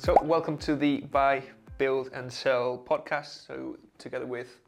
[0.00, 1.42] So, welcome to the Buy,
[1.76, 3.48] Build, and Sell podcast.
[3.48, 4.60] So, together with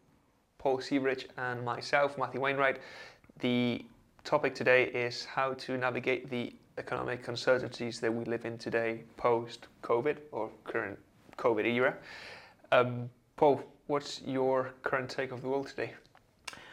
[0.59, 2.81] Paul Searidge and myself, Mathew Wainwright,
[3.39, 3.85] the
[4.25, 9.69] topic today is how to navigate the economic uncertainties that we live in today, post
[9.85, 10.99] COVID or current
[11.39, 11.95] COVID era.
[12.73, 15.95] Um, Paul, what's your current take of the world today?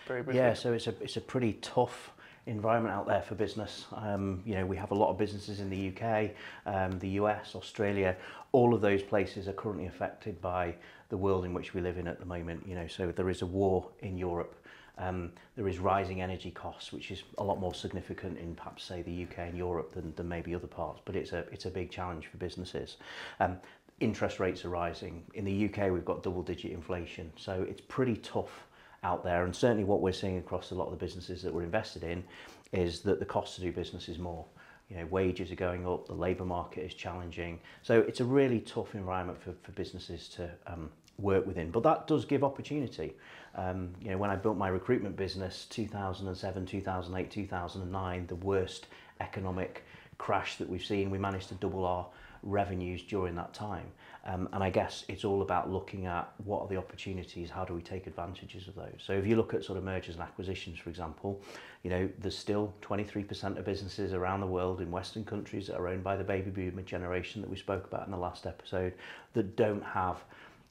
[0.08, 0.42] Very briefly.
[0.42, 2.12] Yeah, so it's a it's a pretty tough
[2.48, 3.86] environment out there for business.
[3.96, 6.32] Um, you know, we have a lot of businesses in the UK,
[6.66, 8.16] um, the US, Australia.
[8.54, 10.74] All of those places are currently affected by
[11.10, 12.66] the world in which we live in at the moment.
[12.66, 14.56] You know, so there is a war in Europe.
[14.98, 19.04] Um, there is rising energy costs, which is a lot more significant in perhaps say
[19.04, 21.02] the UK and Europe than, than maybe other parts.
[21.06, 22.98] But it's a it's a big challenge for businesses.
[23.40, 23.58] Um,
[24.00, 25.24] interest rates are rising.
[25.34, 28.68] In the UK, we've got double digit inflation, so it's pretty tough
[29.04, 29.46] out there.
[29.46, 32.24] And certainly what we're seeing across a lot of the businesses that we're invested in
[32.72, 34.46] is that the cost to do business is more.
[34.90, 37.60] You know, wages are going up, the labour market is challenging.
[37.82, 41.72] So it's a really tough environment for, for businesses to um, work within.
[41.72, 43.14] But that does give opportunity.
[43.56, 48.88] Um, you know, when I built my recruitment business, 2007, 2008, 2009, the worst
[49.20, 49.84] economic
[50.18, 52.06] crash that we've seen, we managed to double our
[52.44, 53.88] revenues during that time.
[54.28, 57.74] Um, and I guess it's all about looking at what are the opportunities, how do
[57.74, 59.00] we take advantages of those.
[59.00, 61.42] So if you look at sort of mergers and acquisitions, for example,
[61.84, 65.88] you know, there's still 23% of businesses around the world in Western countries that are
[65.88, 68.94] owned by the baby boomer generation that we spoke about in the last episode
[69.34, 70.22] that don't have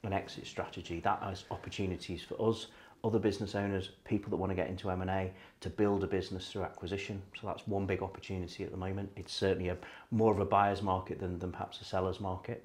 [0.03, 0.99] an exit strategy.
[0.99, 2.67] That has opportunities for us
[3.03, 6.63] other business owners, people that want to get into M&A to build a business through
[6.63, 7.21] acquisition.
[7.39, 9.11] So that's one big opportunity at the moment.
[9.15, 9.77] It's certainly a
[10.11, 12.63] more of a buyer's market than, than perhaps a seller's market.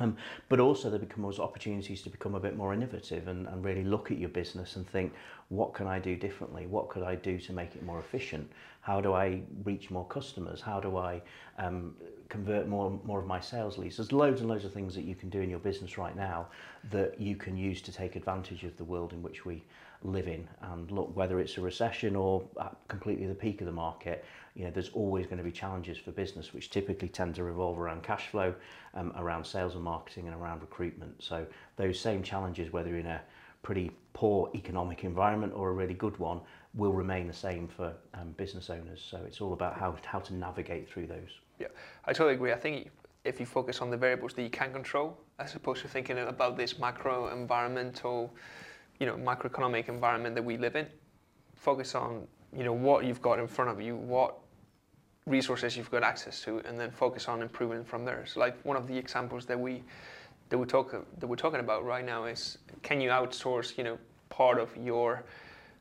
[0.00, 0.16] Um,
[0.48, 4.10] but also there becomes opportunities to become a bit more innovative and, and really look
[4.10, 5.12] at your business and think,
[5.48, 6.66] what can I do differently?
[6.66, 8.50] What could I do to make it more efficient?
[8.80, 10.60] How do I reach more customers?
[10.60, 11.20] How do I
[11.58, 11.94] um,
[12.28, 13.98] convert more more of my sales leads?
[13.98, 16.46] There's loads and loads of things that you can do in your business right now
[16.90, 19.62] that you can use to take advantage of the world in which we
[20.02, 20.48] live in.
[20.62, 22.42] And look, whether it's a recession or
[22.88, 24.24] completely the peak of the market,
[24.54, 27.78] you know, there's always going to be challenges for business, which typically tend to revolve
[27.78, 28.54] around cash flow,
[28.94, 31.22] um, around sales and marketing, and around recruitment.
[31.22, 31.46] So
[31.76, 33.20] those same challenges, whether in a
[33.62, 36.40] pretty poor economic environment or a really good one,
[36.74, 39.06] will remain the same for um, business owners.
[39.08, 41.40] So it's all about how how to navigate through those.
[41.58, 41.68] Yeah,
[42.06, 42.52] I totally agree.
[42.52, 42.90] I think
[43.24, 46.56] if you focus on the variables that you can control, as opposed to thinking about
[46.56, 48.32] this macro environmental,
[49.00, 50.86] you know, macroeconomic environment that we live in,
[51.56, 54.38] focus on you know what you've got in front of you, what
[55.26, 58.24] resources you've got access to, and then focus on improving from there.
[58.26, 59.82] So, like one of the examples that we
[60.50, 63.98] that we talk that we're talking about right now is can you outsource you know
[64.28, 65.24] part of your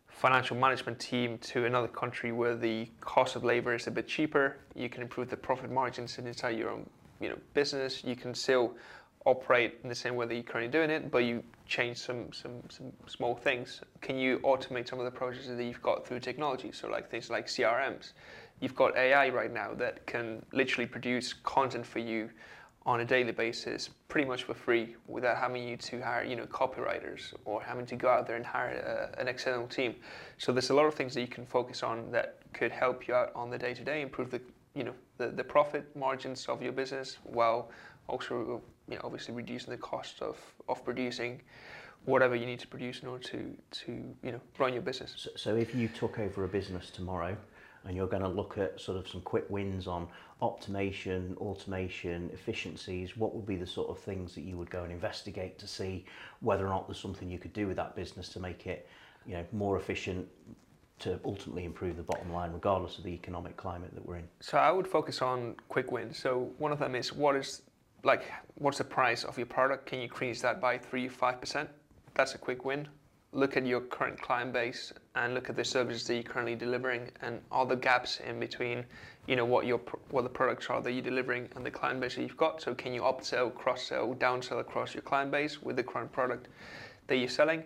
[0.08, 4.58] financial management team to another country where the cost of labor is a bit cheaper?
[4.76, 8.04] You can improve the profit margins inside your own you know business.
[8.04, 8.76] You can still
[9.26, 12.62] operate in the same way that you're currently doing it but you change some some
[12.70, 13.82] some small things.
[14.02, 16.72] Can you automate some of the processes that you've got through technology?
[16.72, 18.14] So like things like crms
[18.60, 22.30] you've got ai right now that can literally produce content for you
[22.86, 26.46] on a daily basis pretty much for free without having you to hire you know
[26.46, 29.96] copywriters or having to go out there and hire a, an external team.
[30.38, 33.14] So there's a lot of things that you can focus on that could help you
[33.14, 34.42] out on the day to day improve the
[34.76, 37.70] you know the, the profit margins of your business while
[38.10, 40.38] also uh, you know obviously reducing the cost of
[40.68, 41.42] of producing
[42.06, 43.92] whatever you need to produce in order to to
[44.24, 47.36] you know run your business so, so if you took over a business tomorrow
[47.86, 50.08] and you're going to look at sort of some quick wins on
[50.42, 54.92] optimization, automation, efficiencies, what would be the sort of things that you would go and
[54.92, 56.06] investigate to see
[56.42, 58.88] whether or not there's something you could do with that business to make it,
[59.26, 60.28] you know, more efficient
[61.00, 64.28] to ultimately improve the bottom line regardless of the economic climate that we're in?
[64.42, 66.18] So I would focus on quick wins.
[66.18, 67.62] So one of them is what is
[68.04, 68.24] like
[68.56, 69.86] what's the price of your product?
[69.86, 71.68] Can you increase that by 3 5%?
[72.14, 72.88] That's a quick win
[73.32, 77.10] look at your current client base and look at the services that you're currently delivering
[77.22, 78.84] and all the gaps in between
[79.28, 82.16] you know what your what the products are that you're delivering and the client base
[82.16, 85.84] that you've got so can you upsell cross-sell downsell across your client base with the
[85.84, 86.48] current product
[87.06, 87.64] that you're selling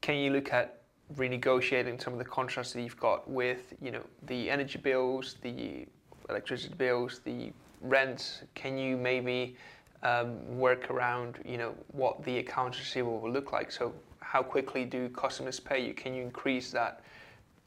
[0.00, 0.82] can you look at
[1.14, 5.86] renegotiating some of the contracts that you've got with you know the energy bills the
[6.28, 9.56] electricity bills the rents can you maybe
[10.02, 13.92] um, work around you know what the accounts receivable will look like so
[14.28, 15.94] how quickly do customers pay you?
[15.94, 17.00] Can you increase that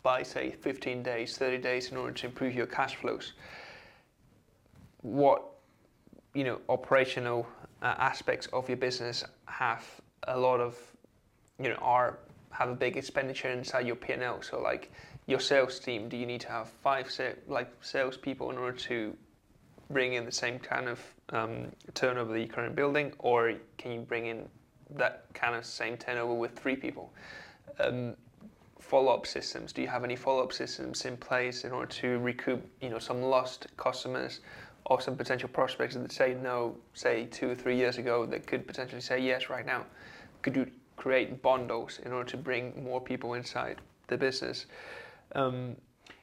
[0.04, 3.34] by, say, 15 days, 30 days in order to improve your cash flows?
[5.02, 5.44] What
[6.36, 7.48] you know operational
[7.82, 9.84] uh, aspects of your business have
[10.28, 10.78] a lot of
[11.60, 12.20] you know are
[12.52, 14.44] have a big expenditure inside your P&L.
[14.44, 14.92] So like
[15.26, 19.18] your sales team, do you need to have five sa- like salespeople in order to
[19.94, 21.00] bring in the same kind of
[21.30, 24.48] um, turnover that you're currently building, or can you bring in
[24.96, 27.14] that kind of same turnover with three people?
[27.80, 28.16] Um,
[28.80, 29.72] follow-up systems.
[29.72, 33.22] Do you have any follow-up systems in place in order to recoup, you know, some
[33.22, 34.42] lost customers
[34.86, 38.68] or some potential prospects that say no, say two or three years ago, that could
[38.68, 39.86] potentially say yes right now?
[40.42, 43.78] Could you create bundles in order to bring more people inside
[44.08, 44.66] the business?
[45.36, 45.76] Um,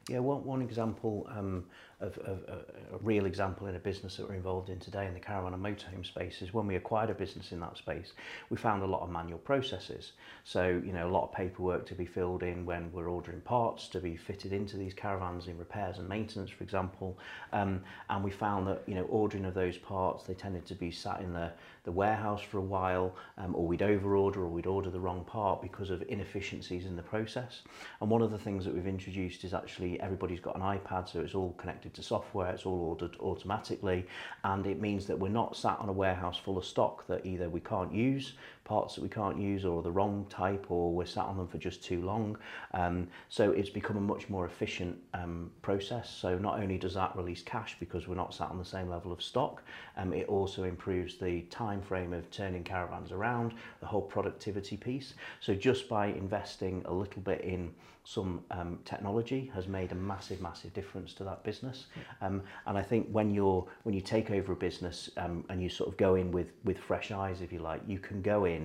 [0.09, 1.65] yeah, one, one example um,
[2.01, 5.21] of, of, a real example in a business that we're involved in today in the
[5.21, 8.13] caravan and motorhome space is when we acquired a business in that space,
[8.51, 10.13] we found a lot of manual processes.
[10.45, 13.89] So, you know, a lot of paperwork to be filled in when we're ordering parts
[13.89, 17.19] to be fitted into these caravans in repairs and maintenance, for example.
[17.53, 20.93] Um, and we found that, you know, ordering of those parts, they tended to be
[20.93, 21.51] sat in the,
[21.83, 25.61] the warehouse for a while, um, or we'd overorder or we'd order the wrong part
[25.61, 27.63] because of inefficiencies in the process.
[28.01, 31.21] And one of the things that we've introduced is actually everybody's got an iPad, so
[31.21, 34.07] it's all connected connected to software, it's all ordered automatically,
[34.45, 37.49] and it means that we're not sat on a warehouse full of stock that either
[37.49, 38.35] we can't use,
[38.69, 41.59] parts that we can't use, or the wrong type, or we're sat on them for
[41.59, 42.37] just too long.
[42.75, 46.11] Um, so it's become a much more efficient um, process.
[46.11, 49.11] So not only does that release cash because we're not sat on the same level
[49.13, 49.63] of stock,
[49.97, 55.15] um, it also improves the time frame of turning caravans around, the whole productivity piece.
[55.41, 57.73] So just by investing a little bit in
[58.09, 61.79] some um, technology has made a massive, massive difference to that business.
[62.23, 62.37] Um,
[62.67, 65.89] and I think when you're when you take over a business um, and you sort
[65.91, 68.58] of go in with with fresh eyes, if you like, you can go in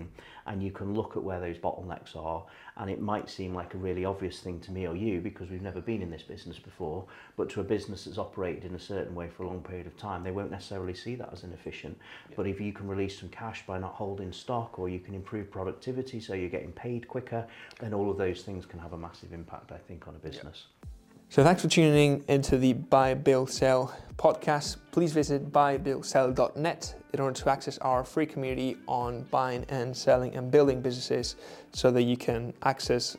[0.45, 2.43] and you can look at where those bottlenecks are
[2.77, 5.61] and it might seem like a really obvious thing to me or you because we've
[5.61, 7.05] never been in this business before
[7.37, 9.95] but to a business that's operated in a certain way for a long period of
[9.97, 11.97] time they won't necessarily see that as inefficient
[12.29, 12.35] yeah.
[12.35, 15.49] but if you can release some cash by not holding stock or you can improve
[15.51, 17.45] productivity so you're getting paid quicker
[17.79, 20.65] then all of those things can have a massive impact I think on a business
[20.83, 20.89] yeah.
[21.33, 24.77] So thanks for tuning into the Buy, Build, Sell podcast.
[24.91, 30.51] Please visit buybuildsell.net in order to access our free community on buying and selling and
[30.51, 31.35] building businesses
[31.71, 33.17] so that you can access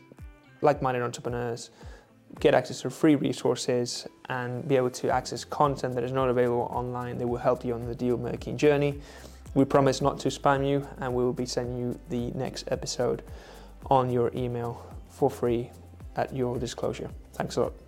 [0.61, 1.71] like-minded entrepreneurs,
[2.39, 6.69] get access to free resources and be able to access content that is not available
[6.71, 9.01] online that will help you on the deal making journey.
[9.55, 13.25] We promise not to spam you and we will be sending you the next episode
[13.87, 15.73] on your email for free
[16.15, 17.11] at your disclosure.
[17.33, 17.84] Thanks a lot.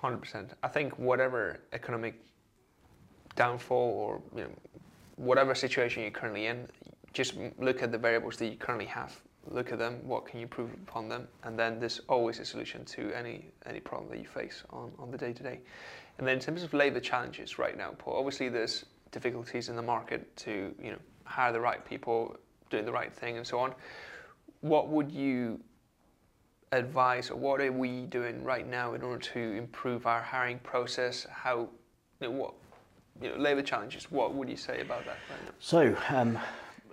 [0.00, 0.54] Hundred percent.
[0.62, 2.14] I think whatever economic
[3.36, 4.50] downfall or you know,
[5.16, 6.68] whatever situation you're currently in,
[7.12, 9.14] just look at the variables that you currently have.
[9.46, 10.00] Look at them.
[10.04, 11.28] What can you improve upon them?
[11.44, 15.10] And then there's always a solution to any any problem that you face on, on
[15.10, 15.60] the day to day.
[16.16, 19.82] And then in terms of labour challenges right now, Paul, obviously there's difficulties in the
[19.82, 22.38] market to you know hire the right people,
[22.70, 23.74] doing the right thing, and so on.
[24.62, 25.60] What would you
[26.72, 31.26] advice or what are we doing right now in order to improve our hiring process?
[31.30, 31.68] How,
[32.20, 32.54] you know, what,
[33.20, 35.52] you know, labour challenges, what would you say about that right now?
[35.58, 36.38] So, um,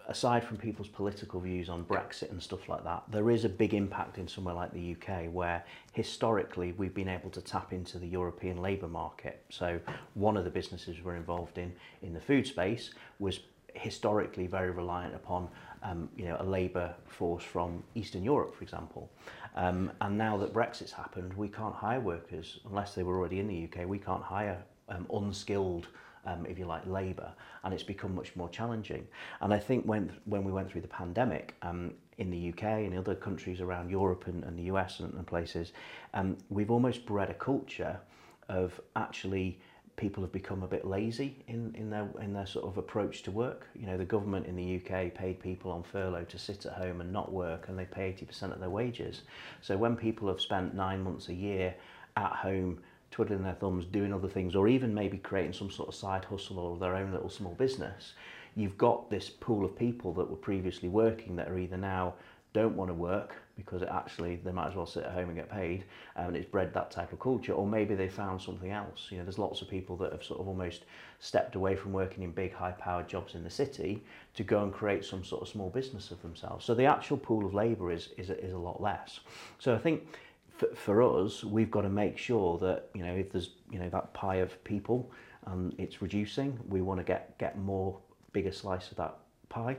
[0.08, 3.74] aside from people's political views on Brexit and stuff like that, there is a big
[3.74, 5.64] impact in somewhere like the UK where
[5.94, 9.44] historically we've been able to tap into the European labour market.
[9.50, 9.80] So
[10.16, 11.72] one of the businesses we're involved in
[12.02, 13.42] in the food space was
[13.76, 15.48] historically very reliant upon
[15.84, 19.10] um, you know, a labour force from Eastern Europe, for example.
[19.56, 23.48] Um, and now that Brexit's happened, we can't hire workers unless they were already in
[23.48, 23.88] the UK.
[23.88, 25.88] We can't hire um, unskilled,
[26.26, 27.32] um, if you like, labour,
[27.64, 29.08] and it's become much more challenging.
[29.42, 32.98] And I think when when we went through the pandemic um, in the UK and
[32.98, 35.72] other countries around Europe and, and the US and, and places,
[36.14, 38.00] um, we've almost bred a culture
[38.50, 39.60] of actually
[39.98, 43.32] people have become a bit lazy in, in their in their sort of approach to
[43.32, 43.68] work.
[43.76, 47.02] You know, the government in the UK paid people on furlough to sit at home
[47.02, 49.24] and not work, and they pay 80% of their wages.
[49.62, 51.76] So when people have spent nine months a year
[52.16, 55.96] at home twiddling their thumbs, doing other things, or even maybe creating some sort of
[55.96, 58.14] side hustle or their own little small business,
[58.56, 62.14] you've got this pool of people that were previously working that are either now
[62.54, 65.36] don't want to work because it actually they might as well sit at home and
[65.36, 65.84] get paid
[66.16, 67.54] um, and it's bred that type of culture.
[67.54, 69.08] Or maybe they found something else.
[69.10, 70.86] You know there's lots of people that have sort of almost
[71.20, 74.04] stepped away from working in big high powered jobs in the city
[74.36, 76.66] to go and create some sort of small business of themselves.
[76.66, 79.20] So the actual pool of labor is is, is a lot less.
[79.60, 80.08] So i think
[80.58, 83.90] for, for us we've got to make sure that you know if there's you know
[83.90, 85.12] that pie of people
[85.46, 87.98] and it's reducing we want to get get more
[88.34, 89.18] bigger slice of that
[89.50, 89.78] pie.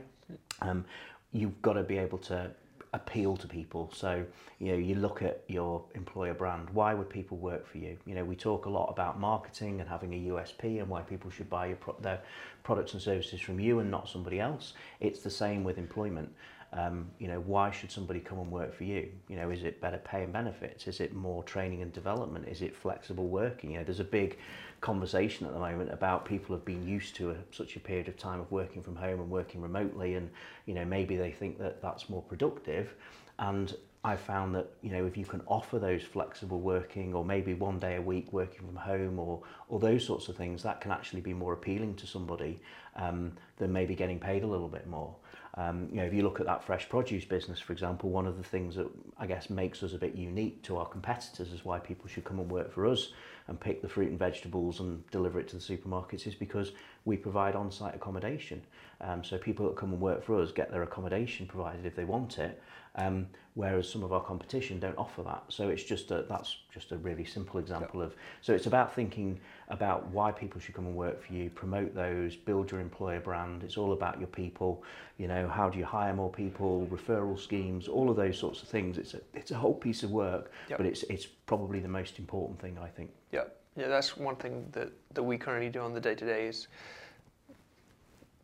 [0.61, 0.85] Um,
[1.31, 2.51] you've got to be able to
[2.93, 3.91] appeal to people.
[3.93, 4.25] So,
[4.59, 6.69] you know, you look at your employer brand.
[6.71, 7.97] Why would people work for you?
[8.05, 11.29] You know, we talk a lot about marketing and having a USP and why people
[11.29, 12.21] should buy pro- their
[12.63, 14.73] products and services from you and not somebody else.
[14.99, 16.33] It's the same with employment.
[16.71, 19.09] Um, you know, why should somebody come and work for you?
[19.27, 20.87] You know, is it better pay and benefits?
[20.87, 22.47] Is it more training and development?
[22.47, 23.71] Is it flexible working?
[23.71, 24.37] You know, there's a big
[24.79, 28.17] conversation at the moment about people have been used to a, such a period of
[28.17, 30.29] time of working from home and working remotely, and
[30.67, 32.93] you know, maybe they think that that's more productive.
[33.39, 37.53] And I found that you know if you can offer those flexible working or maybe
[37.53, 40.91] one day a week working from home or or those sorts of things that can
[40.91, 42.61] actually be more appealing to somebody
[42.95, 45.15] um, than maybe getting paid a little bit more.
[45.55, 48.37] Um, you know, if you look at that fresh produce business, for example, one of
[48.37, 48.87] the things that
[49.17, 52.39] I guess makes us a bit unique to our competitors is why people should come
[52.39, 53.09] and work for us
[53.47, 56.71] and pick the fruit and vegetables and deliver it to the supermarkets is because
[57.09, 58.61] we provide on-site accommodation.
[59.01, 62.03] Um, so people that come and work for us get their accommodation provided if they
[62.05, 62.61] want it,
[62.95, 65.43] um, whereas some of our competition don't offer that.
[65.47, 68.11] So it's just a, that's just a really simple example yep.
[68.11, 68.15] of.
[68.41, 69.39] So it's about thinking
[69.69, 73.63] about why people should come and work for you, promote those, build your employer brand.
[73.63, 74.83] It's all about your people.
[75.17, 78.67] You know, how do you hire more people, referral schemes, all of those sorts of
[78.67, 78.97] things.
[78.97, 80.77] It's a it's a whole piece of work, yep.
[80.77, 83.11] but it's it's probably the most important thing I think.
[83.31, 83.45] Yeah,
[83.75, 86.67] yeah, that's one thing that that we currently do on the day to day is.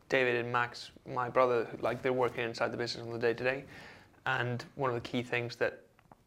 [0.08, 3.42] David and Max, my brother, like they're working inside the business on the day to
[3.42, 3.64] day,
[4.24, 5.80] and one of the key things that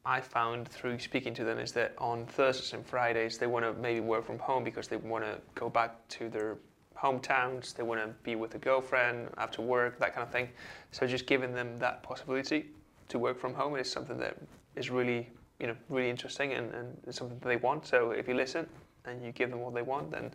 [0.06, 3.74] I found through speaking to them is that on Thursdays and Fridays they want to
[3.74, 6.58] maybe work from home because they want to go back to their
[6.98, 10.50] hometowns, they want to be with a girlfriend after work, that kind of thing.
[10.92, 12.68] So just giving them that possibility
[13.10, 14.38] to work from home is something that
[14.76, 15.30] is really,
[15.60, 17.86] you know, really interesting and, and something that they want.
[17.86, 18.68] So if you listen
[19.10, 20.32] and you give them what they want, then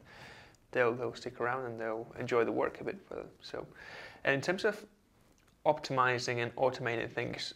[0.71, 3.27] they'll they'll stick around and they'll enjoy the work a bit further.
[3.41, 3.67] So,
[4.25, 4.85] and in terms of
[5.65, 7.55] optimizing and automating things,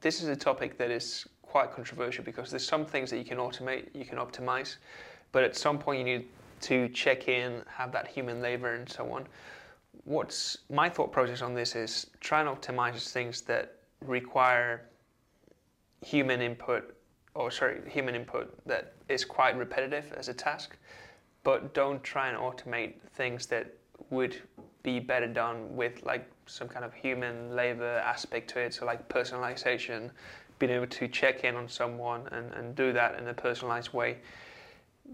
[0.00, 3.38] this is a topic that is quite controversial because there's some things that you can
[3.38, 4.76] automate, you can optimize,
[5.32, 6.28] but at some point you need
[6.60, 9.26] to check in, have that human labor and so on.
[10.04, 14.82] What's my thought process on this is try and optimize things that require
[16.04, 16.95] human input
[17.36, 20.76] or sorry, human input that is quite repetitive as a task,
[21.44, 23.74] but don't try and automate things that
[24.10, 24.36] would
[24.82, 28.74] be better done with like some kind of human labor aspect to it.
[28.74, 30.10] So like personalization,
[30.58, 34.18] being able to check in on someone and, and do that in a personalized way.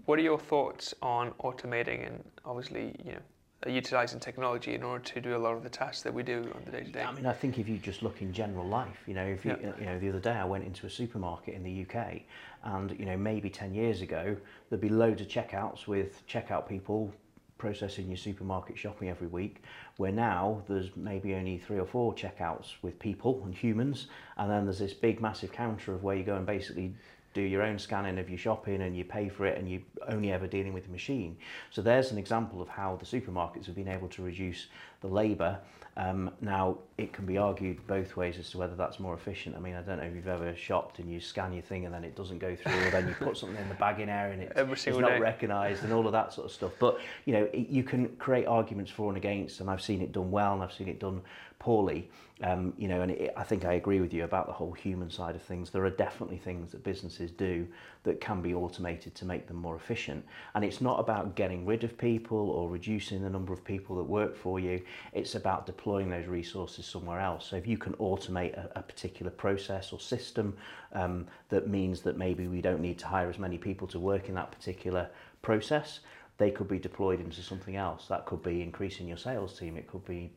[0.05, 3.19] What are your thoughts on automating and obviously, you know,
[3.65, 6.51] Uh, utilizing technology in order to do a lot of the tasks that we do
[6.55, 7.03] on the day to day.
[7.03, 9.57] I mean, I think if you just look in general life, you know, if you,
[9.61, 9.71] yeah.
[9.79, 12.21] you know, the other day I went into a supermarket in the UK,
[12.63, 14.35] and you know, maybe ten years ago
[14.69, 17.13] there'd be loads of checkouts with checkout people
[17.57, 19.63] processing your supermarket shopping every week,
[19.97, 24.65] where now there's maybe only three or four checkouts with people and humans, and then
[24.65, 26.93] there's this big massive counter of where you go and basically
[27.33, 30.31] do your own scanning of your shopping and you pay for it and you're only
[30.31, 31.37] ever dealing with the machine.
[31.71, 34.67] So there's an example of how the supermarkets have been able to reduce
[35.01, 35.59] the labour.
[35.95, 39.55] Um, now, it can be argued both ways as to whether that's more efficient.
[39.55, 41.93] I mean, I don't know if you've ever shopped and you scan your thing and
[41.93, 44.41] then it doesn't go through, or then you put something in the bagging area and
[44.41, 46.71] it, it's not recognised and all of that sort of stuff.
[46.79, 50.11] But, you know, it, you can create arguments for and against, and I've seen it
[50.11, 51.21] done well and I've seen it done
[51.59, 52.09] poorly.
[52.41, 55.09] Um, you know, and it, I think I agree with you about the whole human
[55.09, 55.69] side of things.
[55.69, 57.67] There are definitely things that businesses do
[58.03, 60.25] that can be automated to make them more efficient.
[60.55, 64.03] And it's not about getting rid of people or reducing the number of people that
[64.03, 64.81] work for you.
[65.13, 67.45] It's about deploying those resources somewhere else.
[67.45, 70.55] So if you can automate a, a particular process or system
[70.93, 74.27] um, that means that maybe we don't need to hire as many people to work
[74.27, 75.09] in that particular
[75.41, 75.99] process,
[76.37, 78.07] they could be deployed into something else.
[78.07, 79.77] That could be increasing your sales team.
[79.77, 80.31] It could be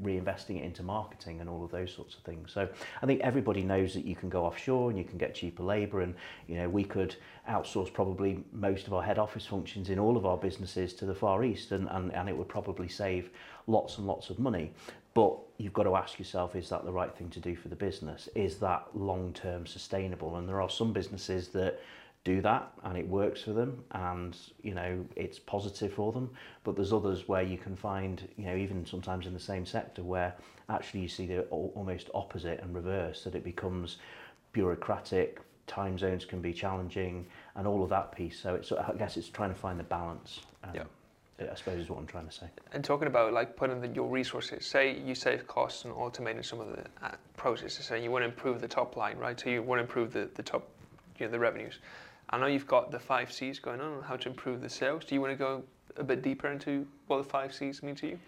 [0.00, 2.52] reinvesting it into marketing and all of those sorts of things.
[2.52, 2.68] So
[3.02, 6.02] I think everybody knows that you can go offshore and you can get cheaper labour,
[6.02, 6.14] and
[6.46, 7.16] you know we could
[7.48, 11.14] outsource probably most of our head office functions in all of our businesses to the
[11.14, 13.30] Far East, and, and, and it would probably save
[13.66, 14.72] lots and lots of money.
[15.14, 17.76] But you've got to ask yourself, is that the right thing to do for the
[17.76, 18.28] business?
[18.36, 20.36] Is that long term sustainable?
[20.36, 21.80] And there are some businesses that
[22.28, 26.28] do that and it works for them and you know it's positive for them
[26.62, 30.02] but there's others where you can find you know even sometimes in the same sector
[30.02, 30.34] where
[30.68, 33.96] actually you see the almost opposite and reverse that it becomes
[34.52, 37.24] bureaucratic time zones can be challenging
[37.56, 40.40] and all of that piece so it's I guess it's trying to find the balance
[40.64, 40.84] um, yeah
[41.40, 42.46] I suppose is what I'm trying to say.
[42.72, 46.58] And talking about like putting the, your resources, say you save costs and automating some
[46.58, 49.38] of the uh, processes, and you want to improve the top line, right?
[49.38, 50.68] So you want to improve the, the top,
[51.16, 51.78] you know, the revenues.
[52.30, 55.04] I know you've got the five C's going on, on how to improve the sales.
[55.04, 55.62] Do you want to go
[55.96, 58.18] a bit deeper into what the five C's mean to you?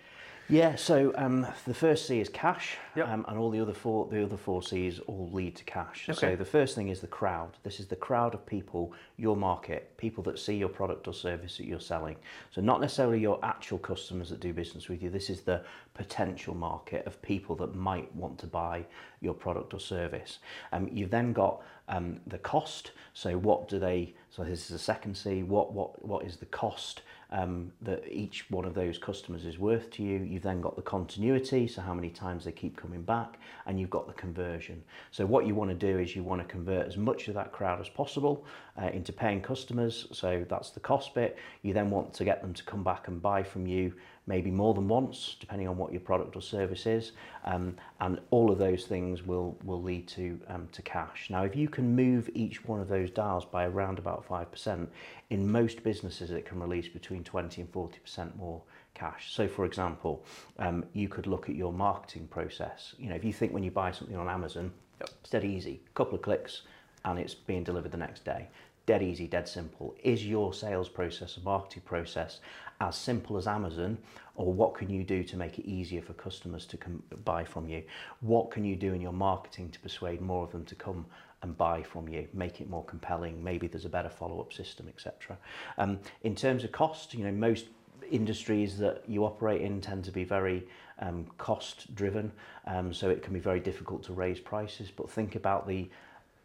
[0.50, 3.08] Yeah, so um, the first C is cash, Yep.
[3.08, 6.08] um, and all the other four the other four C's all lead to cash.
[6.08, 6.18] Okay.
[6.18, 7.56] So the first thing is the crowd.
[7.62, 11.56] This is the crowd of people, your market, people that see your product or service
[11.58, 12.16] that you're selling.
[12.50, 15.08] So not necessarily your actual customers that do business with you.
[15.10, 15.62] This is the
[15.94, 18.84] potential market of people that might want to buy
[19.20, 20.38] your product or service.
[20.72, 22.90] Um, you've then got um, the cost.
[23.14, 24.14] So what do they?
[24.30, 25.42] So this is the second C.
[25.42, 27.02] What what what is the cost?
[27.32, 30.18] Um, that each one of those customers is worth to you.
[30.18, 33.90] You've then got the continuity, so how many times they keep coming back, and you've
[33.90, 34.82] got the conversion.
[35.10, 37.52] So what you want to do is you want to convert as much of that
[37.52, 38.44] crowd as possible
[38.80, 40.06] uh, into paying customers.
[40.12, 41.38] So that's the cost bit.
[41.62, 43.92] You then want to get them to come back and buy from you
[44.26, 47.12] maybe more than once, depending on what your product or service is.
[47.44, 51.28] Um, and all of those things will, will lead to, um, to cash.
[51.30, 54.86] Now, if you can move each one of those dials by around about 5%,
[55.30, 58.62] in most businesses it can release between 20 and 40% more
[58.94, 59.32] cash.
[59.32, 60.24] So, for example,
[60.58, 62.94] um, you could look at your marketing process.
[62.98, 65.10] You know, if you think when you buy something on Amazon, Yep.
[65.20, 66.62] it's dead easy, couple of clicks,
[67.04, 68.48] and it's being delivered the next day.
[68.86, 69.94] Dead easy, dead simple.
[70.02, 72.40] Is your sales process a marketing process
[72.80, 73.98] as simple as Amazon,
[74.36, 77.68] or what can you do to make it easier for customers to come buy from
[77.68, 77.82] you?
[78.20, 81.04] What can you do in your marketing to persuade more of them to come
[81.42, 83.42] and buy from you, make it more compelling?
[83.44, 85.36] Maybe there's a better follow-up system, etc.
[85.76, 87.66] Um, in terms of cost, you know, most
[88.10, 90.66] industries that you operate in tend to be very
[91.00, 92.32] um, cost driven,
[92.66, 94.90] um, so it can be very difficult to raise prices.
[94.94, 95.88] But think about the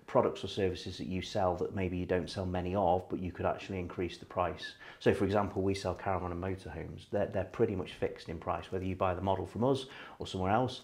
[0.07, 3.31] products or services that you sell that maybe you don't sell many of, but you
[3.31, 4.75] could actually increase the price.
[4.99, 7.05] So, for example, we sell caravan and motorhomes.
[7.11, 9.85] They're, they're pretty much fixed in price, whether you buy the model from us
[10.19, 10.81] or somewhere else.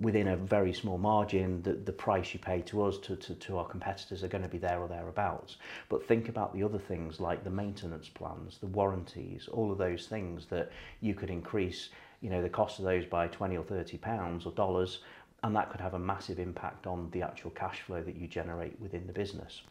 [0.00, 3.58] Within a very small margin, the, the price you pay to us, to, to, to
[3.58, 5.58] our competitors, are going to be there or thereabouts.
[5.90, 10.06] But think about the other things like the maintenance plans, the warranties, all of those
[10.06, 11.90] things that you could increase
[12.20, 15.00] you know the cost of those by 20 or 30 pounds or dollars
[15.42, 18.78] and that could have a massive impact on the actual cash flow that you generate
[18.80, 19.62] within the business.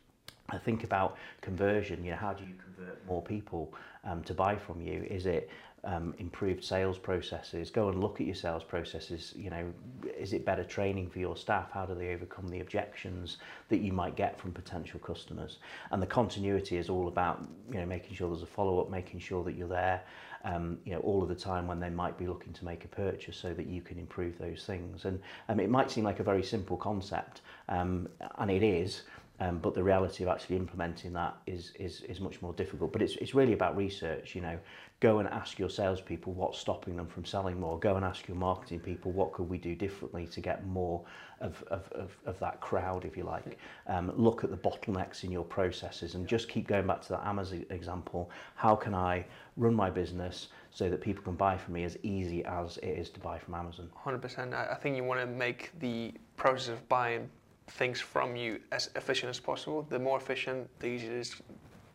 [0.49, 3.73] I think about conversion, you know, how do you convert more people
[4.05, 5.05] um, to buy from you?
[5.09, 5.49] Is it
[5.83, 7.69] um, improved sales processes?
[7.69, 9.33] Go and look at your sales processes.
[9.35, 9.73] You know,
[10.17, 11.71] is it better training for your staff?
[11.71, 13.37] How do they overcome the objections
[13.69, 15.57] that you might get from potential customers?
[15.91, 19.19] And the continuity is all about, you know, making sure there's a follow up, making
[19.19, 20.01] sure that you're there,
[20.45, 22.87] um, you know, all of the time when they might be looking to make a
[22.87, 25.05] purchase so that you can improve those things.
[25.05, 25.19] And
[25.49, 29.03] um, it might seem like a very simple concept, um, and it is,
[29.39, 32.91] um, but the reality of actually implementing that is, is, is much more difficult.
[32.91, 34.57] But it's, it's really about research, you know,
[34.99, 37.77] go and ask your salespeople what's stopping them from selling more.
[37.77, 41.03] Go and ask your marketing people what could we do differently to get more
[41.39, 43.59] of, of, of, of that crowd, if you like.
[43.85, 47.25] Um, look at the bottlenecks in your processes and just keep going back to that
[47.25, 48.31] Amazon example.
[48.55, 49.23] How can I
[49.55, 53.11] run my business so that people can buy from me as easy as it is
[53.11, 53.89] to buy from Amazon?
[54.03, 54.53] 100%.
[54.53, 57.29] I I think you want to make the process of buying
[57.67, 59.85] things from you as efficient as possible.
[59.89, 61.35] The more efficient, the easier it is,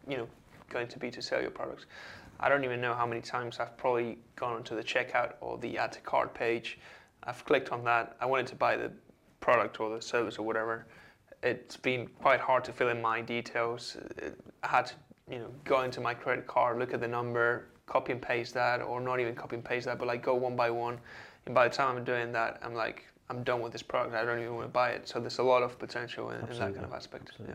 [0.08, 0.28] you know,
[0.68, 1.86] going to be to sell your products.
[2.40, 5.78] I don't even know how many times I've probably gone onto the checkout or the
[5.78, 6.78] add to cart page.
[7.22, 8.16] I've clicked on that.
[8.20, 8.90] I wanted to buy the
[9.40, 10.86] product or the service or whatever.
[11.42, 13.96] It's been quite hard to fill in my details.
[14.62, 14.94] I had to,
[15.30, 18.80] you know, go into my credit card, look at the number, copy and paste that,
[18.80, 20.98] or not even copy and paste that, but like go one by one.
[21.46, 24.14] And by the time I'm doing that, I'm like, I'm done with this product.
[24.14, 25.08] I don't even want to buy it.
[25.08, 27.32] So there's a lot of potential in, in that kind of aspect.
[27.40, 27.54] Yeah.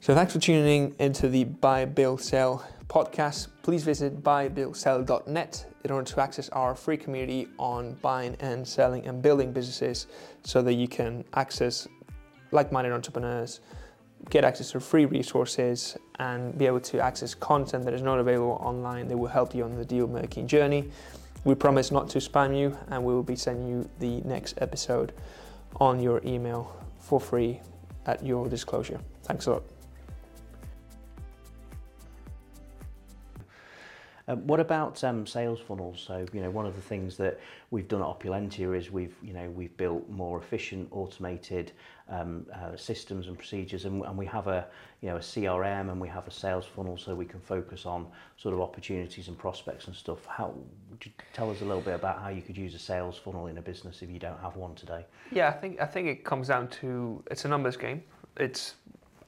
[0.00, 3.48] So thanks for tuning into the Buy, Build, Sell podcast.
[3.62, 9.20] Please visit buybuildsell.net in order to access our free community on buying and selling and
[9.20, 10.06] building businesses
[10.44, 11.88] so that you can access
[12.52, 13.60] like-minded entrepreneurs,
[14.30, 18.58] get access to free resources and be able to access content that is not available
[18.62, 20.90] online that will help you on the deal making journey.
[21.44, 25.12] We promise not to spam you and we will be sending you the next episode
[25.76, 27.60] on your email for free
[28.06, 29.00] at your disclosure.
[29.22, 29.77] Thanks a lot.
[34.28, 36.04] Um, what about um, sales funnels?
[36.06, 39.32] So, you know, one of the things that we've done at Opulentia is we've, you
[39.32, 41.72] know, we've built more efficient, automated
[42.10, 44.66] um, uh, systems and procedures, and, and we have a,
[45.00, 48.06] you know, a CRM and we have a sales funnel, so we can focus on
[48.36, 50.26] sort of opportunities and prospects and stuff.
[50.26, 50.52] How
[51.32, 53.62] tell us a little bit about how you could use a sales funnel in a
[53.62, 55.06] business if you don't have one today?
[55.32, 58.02] Yeah, I think I think it comes down to it's a numbers game.
[58.36, 58.74] It's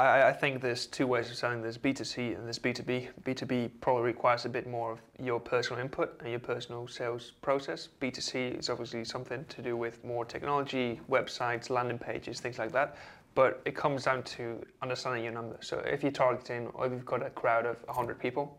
[0.00, 1.60] I, I think there's two ways of selling.
[1.60, 3.08] There's B2C and there's B2B.
[3.22, 7.88] B2B probably requires a bit more of your personal input and your personal sales process.
[8.00, 12.96] B2C is obviously something to do with more technology, websites, landing pages, things like that.
[13.34, 15.66] But it comes down to understanding your numbers.
[15.68, 18.58] So if you're targeting or if you've got a crowd of 100 people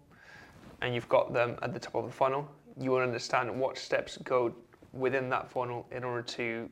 [0.82, 2.48] and you've got them at the top of the funnel,
[2.80, 4.54] you will understand what steps go
[4.94, 6.70] within that funnel in order to,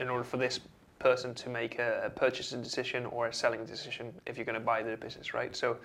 [0.00, 0.58] in order for this
[1.00, 4.64] person to make a, a purchasing decision or a selling decision if you're going to
[4.64, 5.56] buy the business, right?
[5.56, 5.78] So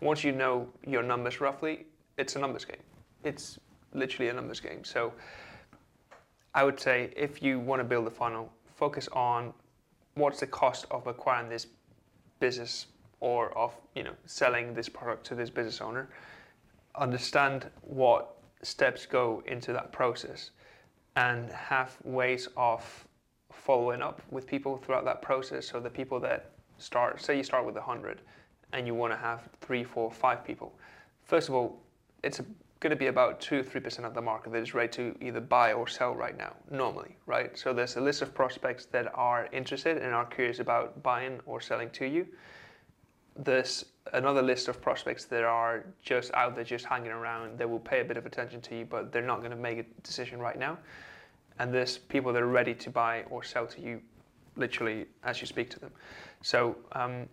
[0.00, 1.84] once you know your numbers roughly,
[2.16, 2.82] it's a numbers game.
[3.22, 3.58] It's
[3.92, 4.84] literally a numbers game.
[4.84, 5.12] So
[6.54, 9.52] I would say if you want to build a funnel, focus on
[10.14, 11.66] what's the cost of acquiring this
[12.38, 12.86] business
[13.20, 16.08] or of you know selling this product to this business owner.
[16.94, 20.50] Understand what steps go into that process
[21.16, 23.06] and have ways of
[23.52, 25.68] following up with people throughout that process.
[25.68, 28.20] So the people that start, say you start with 100
[28.72, 30.72] and you want to have three, four, five people.
[31.24, 31.80] First of all,
[32.22, 32.40] it's
[32.80, 35.72] going to be about 2 3% of the market that is ready to either buy
[35.72, 37.56] or sell right now, normally, right?
[37.56, 41.60] So there's a list of prospects that are interested and are curious about buying or
[41.60, 42.26] selling to you.
[43.36, 43.84] There's
[44.14, 47.58] another list of prospects that are just out there, just hanging around.
[47.58, 49.78] They will pay a bit of attention to you, but they're not going to make
[49.78, 50.78] a decision right now.
[51.60, 54.00] And there's people that are ready to buy or sell to you
[54.56, 55.92] literally as you speak to them.
[56.42, 57.28] So um,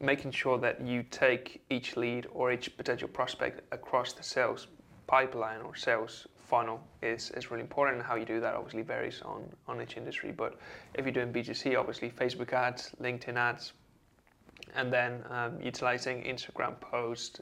[0.00, 4.68] making sure that you take each lead or each potential prospect across the sales
[5.06, 9.20] pipeline or sales funnel is, is really important and how you do that obviously varies
[9.22, 10.58] on, on each industry but
[10.94, 13.74] if you're doing b2c obviously facebook ads linkedin ads
[14.74, 17.40] and then um, utilizing instagram posts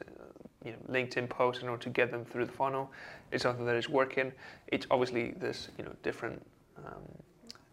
[0.67, 2.91] you know, linkedin posts in order to get them through the funnel
[3.31, 4.31] It's something that is working
[4.67, 6.41] it's obviously there's you know different
[6.77, 7.03] um,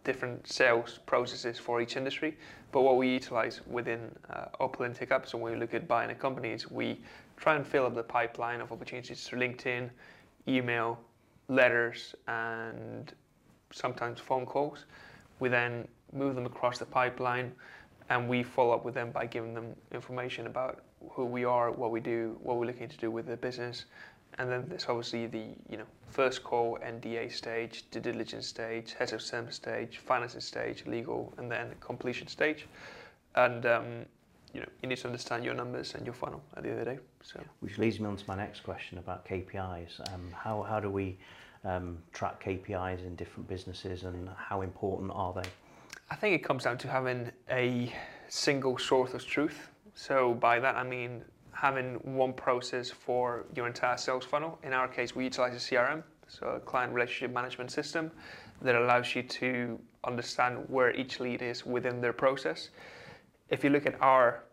[0.05, 2.37] different sales processes for each industry.
[2.71, 6.15] But what we utilize within uh, Opal Up, so when we look at buying a
[6.15, 7.01] company, is we
[7.35, 9.89] try and fill up the pipeline of opportunities through LinkedIn,
[10.47, 10.97] email,
[11.49, 13.13] letters, and
[13.71, 14.85] sometimes phone calls.
[15.39, 17.51] We then move them across the pipeline
[18.09, 21.91] and we follow up with them by giving them information about who we are, what
[21.91, 23.85] we do, what we're looking to do with the business,
[24.37, 29.13] and then there's obviously the you know first call, NDA stage, due diligence stage, heads
[29.13, 32.67] of terms stage, financing stage, legal, and then completion stage.
[33.35, 34.05] And um,
[34.53, 36.85] you know you need to understand your numbers and your funnel at the end of
[36.85, 36.99] the day.
[37.23, 40.13] So which leads me on to my next question about KPIs.
[40.13, 41.17] Um, how how do we
[41.63, 45.49] um, track KPIs in different businesses, and how important are they?
[46.09, 47.91] I think it comes down to having a
[48.27, 49.69] single source of truth.
[49.95, 54.59] So by that I mean having one process for your entire sales funnel.
[54.61, 58.11] In our case, we utilize a CRM, so a client relationship management system
[58.61, 62.69] that allows you to understand where each lead is within their process.
[63.49, 64.43] If you look at our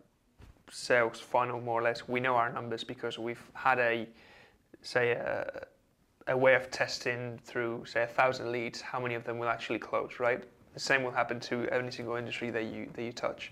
[0.71, 4.07] sales funnel, more or less, we know our numbers because we've had a,
[4.81, 5.65] say, a,
[6.27, 9.79] a way of testing through, say, a thousand leads, how many of them will actually
[9.79, 10.41] close, right?
[10.73, 13.51] The same will happen to every single industry that you that you touch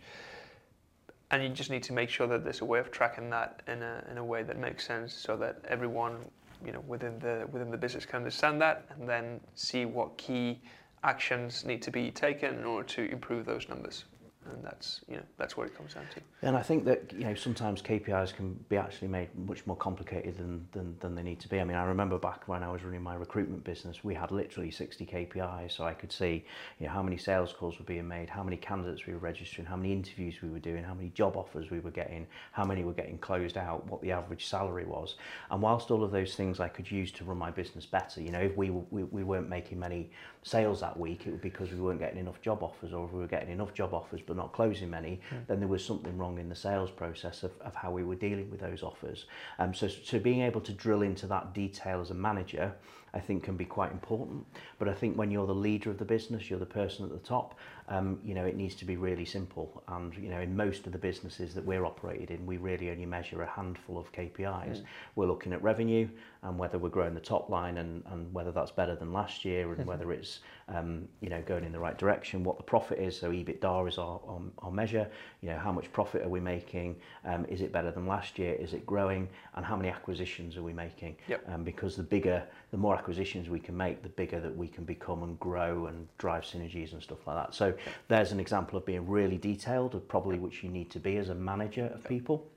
[1.31, 3.81] and you just need to make sure that there's a way of tracking that in
[3.81, 6.17] a, in a way that makes sense so that everyone
[6.65, 10.59] you know within the within the business can understand that and then see what key
[11.03, 14.05] actions need to be taken in order to improve those numbers
[14.53, 16.21] and that's you know that's what it comes down to.
[16.41, 20.37] And I think that you know sometimes KPIs can be actually made much more complicated
[20.37, 21.59] than, than than they need to be.
[21.59, 24.71] I mean, I remember back when I was running my recruitment business, we had literally
[24.71, 26.45] 60 KPIs, so I could see
[26.79, 29.65] you know how many sales calls were being made, how many candidates we were registering,
[29.65, 32.83] how many interviews we were doing, how many job offers we were getting, how many
[32.83, 35.15] were getting closed out, what the average salary was.
[35.49, 38.31] And whilst all of those things I could use to run my business better, you
[38.31, 40.09] know, if we we, we weren't making many
[40.43, 43.19] sales that week, it was because we weren't getting enough job offers, or if we
[43.19, 45.47] were getting enough job offers but not closing many, mm.
[45.47, 48.49] then there was something wrong in the sales process of, of how we were dealing
[48.51, 49.25] with those offers.
[49.59, 52.73] Um, so, so being able to drill into that detail as a manager
[53.13, 54.45] I think can be quite important.
[54.79, 57.27] But I think when you're the leader of the business, you're the person at the
[57.27, 57.57] top,
[57.91, 59.83] um, you know, it needs to be really simple.
[59.89, 63.05] And, you know, in most of the businesses that we're operated in, we really only
[63.05, 64.77] measure a handful of KPIs.
[64.77, 64.83] Mm.
[65.15, 66.07] We're looking at revenue
[66.43, 69.67] and whether we're growing the top line and, and whether that's better than last year
[69.67, 69.89] and mm-hmm.
[69.89, 73.19] whether it's, um, you know, going in the right direction, what the profit is.
[73.19, 75.07] So EBITDA is our, our, our measure,
[75.41, 76.95] you know, how much profit are we making?
[77.25, 78.53] Um, is it better than last year?
[78.53, 79.27] Is it growing?
[79.55, 81.17] And how many acquisitions are we making?
[81.27, 81.43] Yep.
[81.49, 84.85] Um, because the bigger, the more acquisitions we can make, the bigger that we can
[84.85, 87.53] become and grow and drive synergies and stuff like that.
[87.53, 87.73] So
[88.07, 91.29] there's an example of being really detailed, of probably which you need to be as
[91.29, 92.47] a manager of people.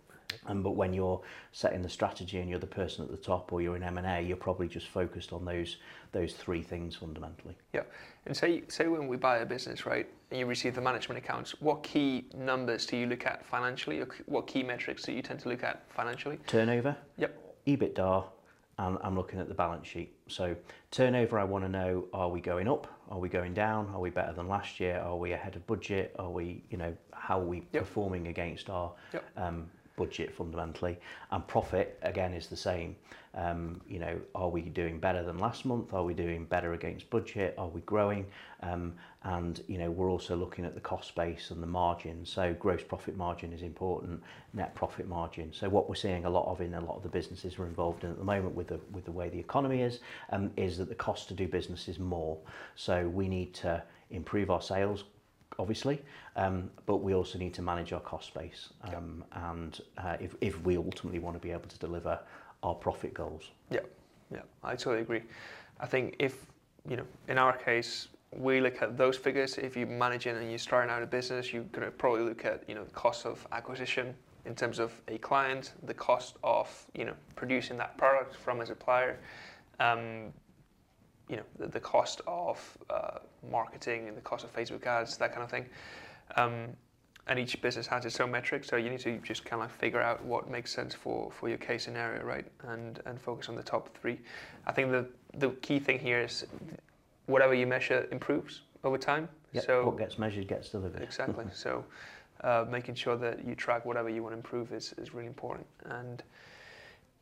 [0.47, 1.21] Um, but when you're
[1.53, 4.37] setting the strategy and you're the person at the top or you're in M&A, you're
[4.37, 5.77] probably just focused on those
[6.13, 7.57] those three things fundamentally.
[7.73, 7.83] Yeah.
[8.27, 11.61] And say say when we buy a business, right, and you receive the management accounts,
[11.61, 15.41] what key numbers do you look at financially or what key metrics do you tend
[15.41, 16.39] to look at financially?
[16.47, 16.97] Turnover.
[17.19, 17.41] Yep.
[17.67, 18.25] EBITDA,
[18.79, 20.15] and I'm looking at the balance sheet.
[20.29, 20.55] So
[20.91, 22.87] turnover, I want to know: Are we going up?
[23.11, 23.91] Are we going down?
[23.95, 24.99] Are we better than last year?
[24.99, 26.15] Are we ahead of budget?
[26.19, 27.83] Are we, you know, how are we yep.
[27.83, 29.25] performing against our yep.
[29.37, 30.99] um, budget fundamentally,
[31.31, 32.97] and profit again is the same.
[33.37, 35.93] Um, you know, are we doing better than last month?
[35.93, 37.55] Are we doing better against budget?
[37.59, 38.27] Are we growing?
[38.63, 42.25] Um, and you know, we're also looking at the cost base and the margin.
[42.25, 45.53] So gross profit margin is important, net profit margin.
[45.53, 48.05] So what we're seeing a lot of in a lot of the businesses we're involved
[48.05, 50.89] in at the moment with the with the way the economy is, um, is that
[50.89, 52.39] the cost to do business is more.
[52.77, 55.05] So we need to improve our sales
[55.59, 56.03] obviously,
[56.37, 58.71] um, but we also need to manage our cost base.
[58.83, 59.25] Um.
[59.33, 62.19] And uh, if, if we ultimately want to be able to deliver
[62.63, 63.51] our profit goals.
[63.71, 63.81] Yeah,
[64.31, 65.23] yeah, I totally agree.
[65.81, 66.47] I think if,
[66.89, 69.59] you know, in our case, we look at those figures.
[69.59, 72.63] If you're managing and you're starting out a business, you're going to probably look at,
[72.69, 74.15] you know, the cost of acquisition
[74.45, 78.67] in terms of a client, the cost of, you know, producing that product from a
[78.67, 79.19] supplier,
[79.81, 80.33] um,
[81.29, 83.19] you know, the, the cost of uh,
[83.51, 85.67] marketing and the cost of Facebook ads, that kind of thing.
[86.37, 86.69] Um,
[87.27, 90.01] and each business has its own metrics, so you need to just kind of figure
[90.01, 92.45] out what makes sense for, for your case scenario, right?
[92.65, 94.21] And and focus on the top three.
[94.67, 95.07] I think the
[95.39, 96.47] the key thing here is
[97.27, 99.29] whatever you measure improves over time.
[99.53, 101.03] Yep, so what gets measured gets delivered.
[101.03, 101.47] Exactly.
[101.55, 101.85] so
[102.43, 105.67] uh, making sure that you track whatever you want to improve is, is really important.
[105.87, 106.23] And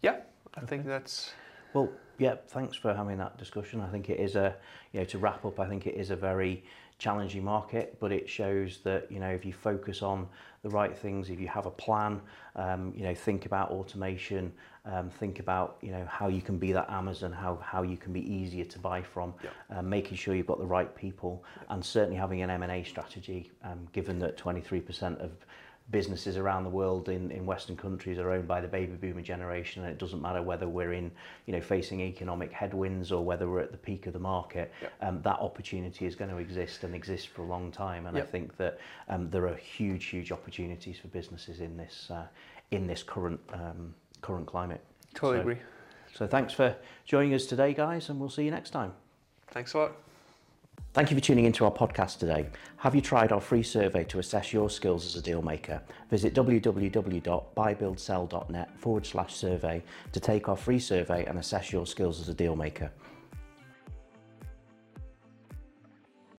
[0.03, 0.17] yeah,
[0.55, 0.67] I okay.
[0.67, 1.33] think that's
[1.75, 3.81] well, yeah, thanks for having that discussion.
[3.81, 4.55] I think it is a,
[4.93, 6.65] you know, to wrap up, I think it is a very
[6.99, 10.29] challenging market, but it shows that, you know, if you focus on
[10.63, 12.21] the right things, if you have a plan,
[12.55, 14.53] um, you know, think about automation,
[14.85, 18.13] um, think about, you know, how you can be that Amazon, how, how you can
[18.13, 19.53] be easier to buy from, yep.
[19.71, 23.89] um, making sure you've got the right people, and certainly having an M&A strategy, um,
[23.93, 25.33] given that 23% of
[25.93, 29.85] businesses around the world in, in Western countries are owned by the baby boomer generation,
[29.85, 31.13] and it doesn't matter whether we're in,
[31.47, 34.73] you know, facing economic headwinds or whether we're at the peak of the market.
[34.81, 34.93] Yep.
[35.03, 38.27] Um, that opportunity is going to exist and exist for a long time, and yep.
[38.27, 42.27] I think that um, there are huge, huge opportunities for businesses in this uh,
[42.71, 44.81] in this current um, current climate.
[45.15, 45.59] Totally so, agree.
[46.15, 46.75] So thanks for
[47.05, 48.93] joining us today, guys, and we'll see you next time.
[49.49, 50.12] Thanks a lot.
[50.95, 52.45] Thank you for tuning into our podcast today.
[52.77, 55.81] Have you tried our free survey to assess your skills as a deal maker?
[56.11, 62.29] Visit www.buybuildsell.net forward slash survey to take our free survey and assess your skills as
[62.29, 62.91] a deal maker.